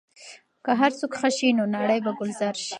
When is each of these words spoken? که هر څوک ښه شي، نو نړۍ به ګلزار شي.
که 0.65 0.71
هر 0.81 0.91
څوک 0.99 1.11
ښه 1.19 1.29
شي، 1.37 1.49
نو 1.57 1.63
نړۍ 1.75 1.99
به 2.05 2.11
ګلزار 2.19 2.55
شي. 2.63 2.69